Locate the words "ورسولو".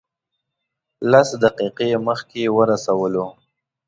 2.57-3.25